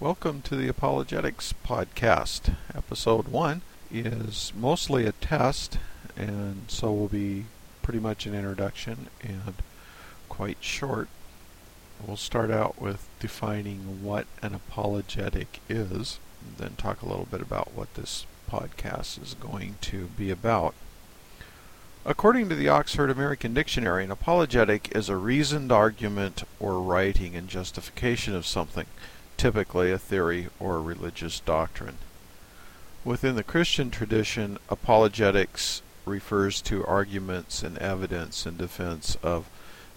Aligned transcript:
Welcome 0.00 0.40
to 0.42 0.56
the 0.56 0.66
Apologetics 0.66 1.52
Podcast. 1.62 2.54
Episode 2.74 3.28
1 3.28 3.60
is 3.92 4.50
mostly 4.56 5.04
a 5.04 5.12
test, 5.12 5.76
and 6.16 6.62
so 6.68 6.90
will 6.90 7.08
be 7.08 7.44
pretty 7.82 7.98
much 7.98 8.24
an 8.24 8.34
introduction 8.34 9.08
and 9.22 9.56
quite 10.30 10.56
short. 10.62 11.08
We'll 12.02 12.16
start 12.16 12.50
out 12.50 12.80
with 12.80 13.06
defining 13.20 14.02
what 14.02 14.26
an 14.40 14.54
apologetic 14.54 15.60
is, 15.68 16.18
then 16.56 16.76
talk 16.78 17.02
a 17.02 17.06
little 17.06 17.28
bit 17.30 17.42
about 17.42 17.72
what 17.74 17.92
this 17.92 18.24
podcast 18.50 19.22
is 19.22 19.34
going 19.34 19.74
to 19.82 20.06
be 20.16 20.30
about. 20.30 20.72
According 22.06 22.48
to 22.48 22.54
the 22.54 22.70
Oxford 22.70 23.10
American 23.10 23.52
Dictionary, 23.52 24.04
an 24.04 24.10
apologetic 24.10 24.96
is 24.96 25.10
a 25.10 25.16
reasoned 25.16 25.70
argument 25.70 26.44
or 26.58 26.80
writing 26.80 27.34
in 27.34 27.48
justification 27.48 28.34
of 28.34 28.46
something, 28.46 28.86
typically 29.40 29.90
a 29.90 29.96
theory 29.96 30.48
or 30.58 30.76
a 30.76 30.82
religious 30.82 31.40
doctrine. 31.40 31.96
Within 33.06 33.36
the 33.36 33.42
Christian 33.42 33.90
tradition, 33.90 34.58
apologetics 34.68 35.80
refers 36.04 36.60
to 36.60 36.84
arguments 36.84 37.62
and 37.62 37.78
evidence 37.78 38.44
in 38.44 38.58
defense 38.58 39.16
of 39.22 39.48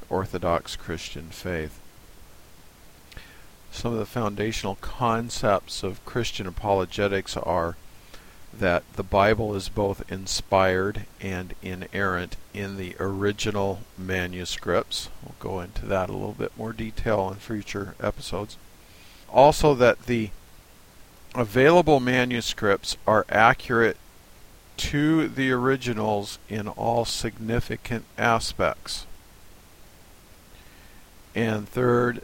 Orthodox 0.10 0.78
Christian 0.78 1.28
faith. 1.28 1.82
Some 3.70 3.92
of 3.92 4.00
the 4.00 4.06
foundational 4.06 4.76
concepts 4.76 5.84
of 5.84 6.06
Christian 6.06 6.48
apologetics 6.48 7.36
are 7.36 7.76
that 8.58 8.84
the 8.94 9.04
Bible 9.04 9.54
is 9.56 9.68
both 9.68 10.10
inspired 10.10 11.06
and 11.20 11.54
inerrant 11.62 12.38
in 12.54 12.78
the 12.78 12.96
original 12.98 13.82
manuscripts. 13.98 15.10
We'll 15.22 15.36
go 15.42 15.60
into 15.60 15.86
that 15.88 16.10
a 16.10 16.14
little 16.14 16.32
bit 16.32 16.58
more 16.58 16.72
detail 16.72 17.28
in 17.30 17.40
future 17.40 17.96
episodes. 18.00 18.56
Also, 19.34 19.74
that 19.74 20.06
the 20.06 20.30
available 21.36 22.00
manuscripts 22.00 22.96
are 23.08 23.26
accurate 23.30 23.98
to 24.78 25.28
the 25.28 25.52
originals 25.52 26.38
in 26.48 26.68
all 26.68 27.04
significant 27.04 28.06
aspects. 28.18 29.06
And 31.36 31.68
third, 31.68 32.24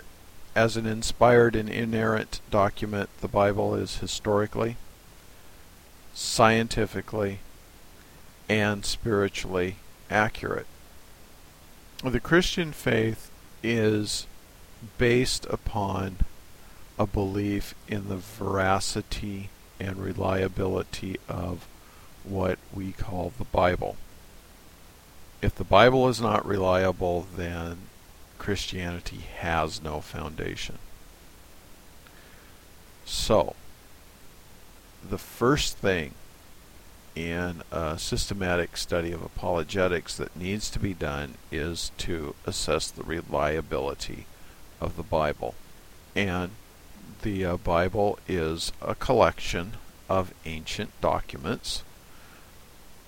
as 0.55 0.77
an 0.77 0.85
inspired 0.85 1.55
and 1.55 1.69
inerrant 1.69 2.41
document, 2.51 3.09
the 3.21 3.27
Bible 3.27 3.73
is 3.75 3.97
historically 3.97 4.77
scientifically 6.13 7.39
and 8.47 8.85
spiritually 8.85 9.77
accurate. 10.09 10.67
The 12.03 12.19
Christian 12.19 12.71
faith 12.71 13.31
is 13.63 14.27
based 14.97 15.45
upon 15.49 16.17
a 16.99 17.07
belief 17.07 17.73
in 17.87 18.09
the 18.09 18.17
veracity 18.17 19.49
and 19.79 19.97
reliability 19.97 21.15
of 21.29 21.65
what 22.25 22.59
we 22.73 22.91
call 22.91 23.31
the 23.37 23.45
Bible. 23.45 23.95
If 25.41 25.55
the 25.55 25.63
Bible 25.63 26.09
is 26.09 26.19
not 26.19 26.45
reliable, 26.45 27.25
then 27.35 27.77
Christianity 28.37 29.21
has 29.37 29.81
no 29.81 30.01
foundation. 30.01 30.77
So, 33.05 33.55
the 35.07 35.17
first 35.17 35.77
thing 35.77 36.13
in 37.15 37.63
a 37.71 37.97
systematic 37.97 38.75
study 38.75 39.13
of 39.13 39.23
apologetics 39.23 40.17
that 40.17 40.35
needs 40.35 40.69
to 40.71 40.79
be 40.79 40.93
done 40.93 41.35
is 41.51 41.91
to 41.97 42.35
assess 42.45 42.91
the 42.91 43.03
reliability 43.03 44.25
of 44.81 44.97
the 44.97 45.03
Bible. 45.03 45.55
And 46.15 46.51
the 47.21 47.45
uh, 47.45 47.57
Bible 47.57 48.17
is 48.27 48.71
a 48.81 48.95
collection 48.95 49.73
of 50.09 50.33
ancient 50.45 50.89
documents, 51.01 51.83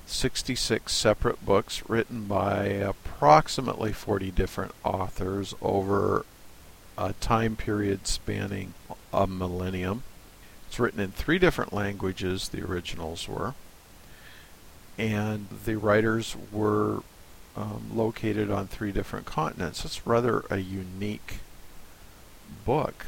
66 0.05 0.91
separate 0.91 1.45
books 1.45 1.83
written 1.87 2.25
by 2.25 2.65
approximately 2.65 3.93
40 3.93 4.31
different 4.31 4.73
authors 4.83 5.55
over 5.61 6.25
a 6.97 7.13
time 7.13 7.55
period 7.55 8.05
spanning 8.07 8.73
a 9.13 9.25
millennium. 9.25 10.03
It's 10.67 10.79
written 10.79 10.99
in 10.99 11.11
three 11.11 11.39
different 11.39 11.73
languages, 11.73 12.49
the 12.49 12.63
originals 12.63 13.27
were, 13.27 13.55
and 14.97 15.47
the 15.65 15.77
writers 15.77 16.35
were 16.51 17.03
um, 17.55 17.91
located 17.93 18.51
on 18.51 18.67
three 18.67 18.91
different 18.91 19.25
continents. 19.25 19.83
It's 19.83 20.05
rather 20.05 20.45
a 20.49 20.57
unique 20.57 21.39
book. 22.65 23.05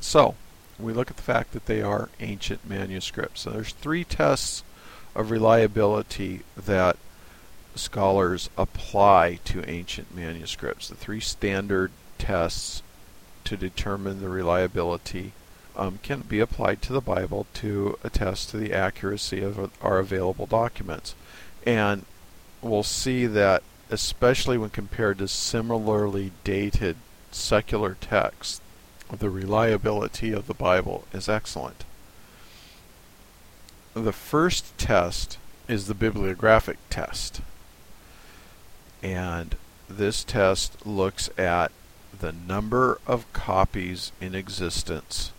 So, 0.00 0.34
we 0.82 0.92
look 0.92 1.10
at 1.10 1.16
the 1.16 1.22
fact 1.22 1.52
that 1.52 1.66
they 1.66 1.82
are 1.82 2.08
ancient 2.20 2.68
manuscripts. 2.68 3.42
So 3.42 3.50
there's 3.50 3.72
three 3.72 4.04
tests 4.04 4.64
of 5.14 5.30
reliability 5.30 6.40
that 6.56 6.96
scholars 7.74 8.50
apply 8.56 9.38
to 9.44 9.68
ancient 9.68 10.14
manuscripts. 10.14 10.88
The 10.88 10.94
three 10.94 11.20
standard 11.20 11.92
tests 12.18 12.82
to 13.44 13.56
determine 13.56 14.20
the 14.20 14.28
reliability 14.28 15.32
um, 15.76 15.98
can 16.02 16.20
be 16.20 16.40
applied 16.40 16.82
to 16.82 16.92
the 16.92 17.00
Bible 17.00 17.46
to 17.54 17.98
attest 18.02 18.50
to 18.50 18.56
the 18.56 18.72
accuracy 18.72 19.42
of 19.42 19.70
our 19.80 19.98
available 19.98 20.46
documents. 20.46 21.14
And 21.64 22.04
we'll 22.60 22.82
see 22.82 23.26
that, 23.26 23.62
especially 23.90 24.58
when 24.58 24.70
compared 24.70 25.18
to 25.18 25.28
similarly 25.28 26.32
dated 26.44 26.96
secular 27.30 27.96
texts, 28.00 28.60
the 29.18 29.30
reliability 29.30 30.32
of 30.32 30.46
the 30.46 30.54
Bible 30.54 31.04
is 31.12 31.28
excellent. 31.28 31.84
The 33.94 34.12
first 34.12 34.76
test 34.78 35.38
is 35.68 35.86
the 35.86 35.94
bibliographic 35.94 36.78
test. 36.90 37.40
And 39.02 39.56
this 39.88 40.22
test 40.22 40.86
looks 40.86 41.30
at 41.36 41.72
the 42.18 42.32
number 42.32 42.98
of 43.06 43.30
copies 43.32 44.12
in 44.20 44.34
existence 44.34 45.32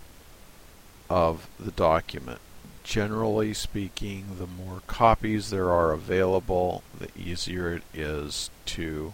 of 1.09 1.47
the 1.59 1.71
document. 1.71 2.39
Generally 2.83 3.53
speaking, 3.53 4.37
the 4.39 4.47
more 4.47 4.81
copies 4.87 5.49
there 5.49 5.69
are 5.69 5.91
available, 5.91 6.83
the 6.97 7.09
easier 7.17 7.73
it 7.73 7.83
is 7.93 8.49
to 8.65 9.13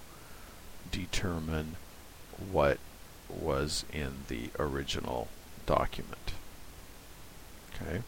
determine 0.91 1.75
what 2.51 2.77
was 3.29 3.85
in 3.93 4.25
the 4.27 4.49
original 4.59 5.27
document. 5.65 6.33
Okay. 7.75 8.01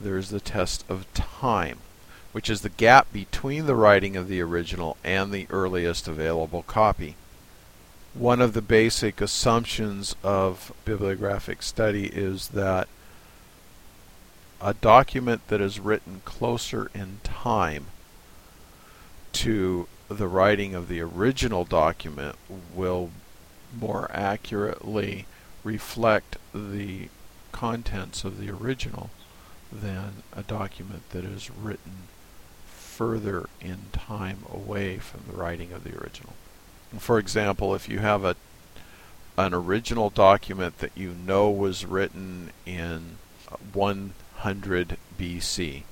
There's 0.00 0.30
the 0.30 0.40
test 0.40 0.84
of 0.88 1.12
time, 1.14 1.78
which 2.32 2.50
is 2.50 2.60
the 2.60 2.68
gap 2.68 3.12
between 3.12 3.66
the 3.66 3.76
writing 3.76 4.16
of 4.16 4.28
the 4.28 4.40
original 4.40 4.96
and 5.04 5.32
the 5.32 5.46
earliest 5.50 6.08
available 6.08 6.62
copy 6.62 7.16
one 8.18 8.40
of 8.40 8.54
the 8.54 8.62
basic 8.62 9.20
assumptions 9.20 10.16
of 10.22 10.72
bibliographic 10.84 11.62
study 11.62 12.06
is 12.06 12.48
that 12.48 12.88
a 14.60 14.72
document 14.72 15.46
that 15.48 15.60
is 15.60 15.78
written 15.78 16.22
closer 16.24 16.90
in 16.94 17.20
time 17.22 17.86
to 19.32 19.86
the 20.08 20.26
writing 20.26 20.74
of 20.74 20.88
the 20.88 21.00
original 21.00 21.64
document 21.64 22.36
will 22.74 23.10
more 23.78 24.10
accurately 24.12 25.26
reflect 25.64 26.36
the 26.54 27.08
contents 27.52 28.24
of 28.24 28.38
the 28.38 28.50
original 28.50 29.10
than 29.72 30.22
a 30.34 30.42
document 30.42 31.08
that 31.10 31.24
is 31.24 31.50
written 31.50 32.08
further 32.66 33.48
in 33.60 33.78
time 33.92 34.44
away 34.52 34.98
from 34.98 35.20
the 35.28 35.36
writing 35.36 35.72
of 35.72 35.84
the 35.84 35.98
original. 35.98 36.34
For 36.98 37.18
example, 37.18 37.74
if 37.74 37.88
you 37.88 37.98
have 37.98 38.24
a 38.24 38.36
an 39.38 39.52
original 39.52 40.08
document 40.08 40.78
that 40.78 40.92
you 40.94 41.10
know 41.10 41.50
was 41.50 41.84
written 41.84 42.50
in 42.64 43.18
100 43.74 44.96
BC 45.18 45.82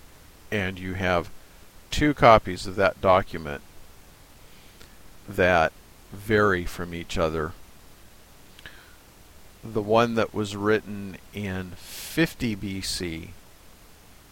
and 0.50 0.78
you 0.78 0.94
have 0.94 1.30
two 1.90 2.14
copies 2.14 2.66
of 2.66 2.76
that 2.76 3.00
document 3.00 3.60
that 5.28 5.72
vary 6.12 6.64
from 6.64 6.94
each 6.94 7.18
other 7.18 7.52
the 9.64 9.82
one 9.82 10.14
that 10.14 10.34
was 10.34 10.54
written 10.54 11.16
in 11.32 11.70
50 11.76 12.56
BC 12.56 13.28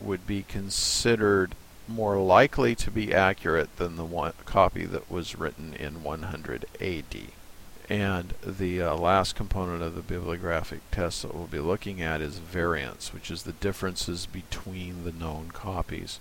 would 0.00 0.26
be 0.26 0.42
considered 0.42 1.54
more 1.88 2.18
likely 2.18 2.74
to 2.74 2.90
be 2.90 3.14
accurate 3.14 3.76
than 3.76 3.96
the 3.96 4.04
one 4.04 4.32
copy 4.44 4.84
that 4.84 5.10
was 5.10 5.38
written 5.38 5.74
in 5.74 6.02
100 6.02 6.66
AD. 6.80 7.16
And 7.88 8.34
the 8.44 8.82
uh, 8.82 8.94
last 8.94 9.34
component 9.34 9.82
of 9.82 9.94
the 9.94 10.02
bibliographic 10.02 10.80
test 10.90 11.22
that 11.22 11.34
we'll 11.34 11.46
be 11.46 11.58
looking 11.58 12.00
at 12.00 12.20
is 12.20 12.38
variance, 12.38 13.12
which 13.12 13.30
is 13.30 13.42
the 13.42 13.52
differences 13.52 14.26
between 14.26 15.04
the 15.04 15.12
known 15.12 15.50
copies. 15.52 16.20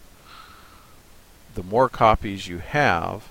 The 1.53 1.63
more 1.63 1.89
copies 1.89 2.47
you 2.47 2.59
have, 2.59 3.27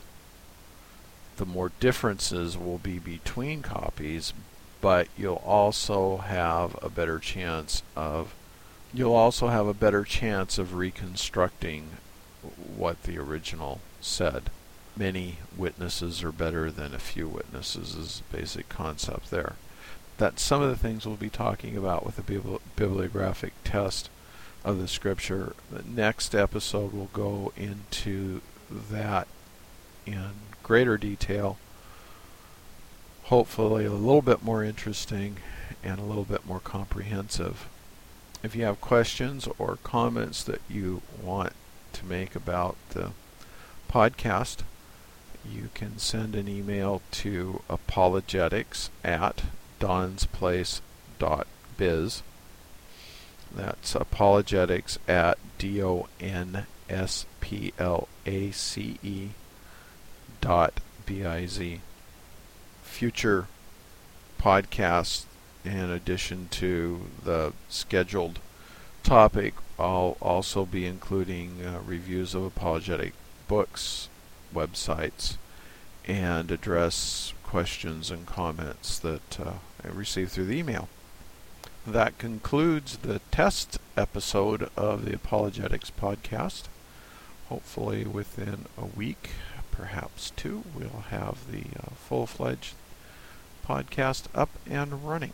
the 1.37 1.47
more 1.47 1.73
differences 1.81 2.57
will 2.57 2.79
be 2.79 2.99
between 2.99 3.63
copies, 3.63 4.33
but 4.81 5.09
you'll 5.17 5.43
also 5.45 6.19
have 6.19 6.77
a 6.83 6.89
better 6.89 7.19
chance 7.19 7.83
of 7.97 8.35
you'll 8.93 9.15
also 9.15 9.49
have 9.49 9.67
a 9.67 9.75
better 9.75 10.05
chance 10.05 10.59
of 10.59 10.75
reconstructing 10.75 11.91
what 12.77 13.03
the 13.05 13.19
original 13.19 13.81
said. 14.01 14.51
Many 14.97 15.39
witnesses 15.57 16.23
are 16.23 16.33
better 16.33 16.71
than 16.71 16.95
a 16.95 16.99
few 16.99 17.29
witnesses 17.29 17.95
is 17.95 18.23
the 18.31 18.39
basic 18.39 18.69
concept 18.69 19.31
there. 19.31 19.55
That's 20.19 20.43
some 20.43 20.61
of 20.61 20.69
the 20.69 20.77
things 20.77 21.07
we'll 21.07 21.17
be 21.17 21.31
talking 21.31 21.77
about 21.77 22.05
with 22.05 22.17
the 22.17 22.59
bibliographic 22.77 23.53
test 23.65 24.11
of 24.65 24.79
the 24.79 24.89
scripture. 24.89 25.55
The 25.71 25.83
next 25.83 26.35
episode 26.35 26.93
will 26.93 27.11
go 27.13 27.53
into 27.57 28.43
that 28.71 29.29
in 30.05 30.33
greater 30.63 30.99
detail. 30.99 31.57
Hopefully, 33.31 33.85
a 33.85 33.93
little 33.93 34.23
bit 34.23 34.43
more 34.43 34.65
interesting 34.65 35.37
and 35.85 36.01
a 36.01 36.05
little 36.05 36.25
bit 36.25 36.45
more 36.45 36.59
comprehensive. 36.59 37.69
If 38.43 38.57
you 38.57 38.65
have 38.65 38.81
questions 38.81 39.47
or 39.57 39.79
comments 39.85 40.43
that 40.43 40.61
you 40.69 41.03
want 41.23 41.53
to 41.93 42.05
make 42.05 42.35
about 42.35 42.75
the 42.89 43.13
podcast, 43.89 44.65
you 45.49 45.69
can 45.75 45.97
send 45.97 46.35
an 46.35 46.49
email 46.49 47.03
to 47.13 47.63
apologetics 47.71 48.91
at 49.05 49.45
donsplace.biz. 49.79 50.81
That's 53.55 53.95
apologetics 53.95 54.99
at 55.07 55.39
D 55.57 55.81
O 55.81 56.09
N 56.19 56.67
S 56.89 57.27
P 57.41 57.73
L 57.79 58.09
A 58.27 58.51
C 58.51 58.99
E 59.05 59.29
dot 60.41 60.81
B 61.07 61.25
I 61.25 61.47
Z. 61.47 61.81
Future 62.91 63.47
podcasts, 64.39 65.25
in 65.65 65.91
addition 65.91 66.49
to 66.51 67.07
the 67.25 67.53
scheduled 67.69 68.41
topic, 69.03 69.55
I'll 69.79 70.19
also 70.21 70.67
be 70.67 70.85
including 70.85 71.65
uh, 71.65 71.81
reviews 71.87 72.35
of 72.35 72.45
apologetic 72.45 73.15
books, 73.49 74.09
websites, 74.55 75.37
and 76.07 76.51
address 76.51 77.33
questions 77.43 78.11
and 78.11 78.27
comments 78.27 78.99
that 78.99 79.41
uh, 79.41 79.53
I 79.83 79.89
received 79.89 80.33
through 80.33 80.47
the 80.47 80.59
email. 80.59 80.89
That 81.87 82.19
concludes 82.19 82.99
the 82.99 83.21
test 83.31 83.79
episode 83.97 84.69
of 84.77 85.07
the 85.07 85.15
Apologetics 85.15 85.91
Podcast. 85.91 86.65
Hopefully, 87.49 88.05
within 88.05 88.67
a 88.77 88.85
week, 88.85 89.31
perhaps 89.81 90.31
two, 90.37 90.63
we'll 90.77 91.05
have 91.09 91.51
the 91.51 91.65
uh, 91.83 91.91
full 91.95 92.27
fledged 92.27 92.75
podcast 93.67 94.25
up 94.35 94.51
and 94.69 95.09
running. 95.09 95.33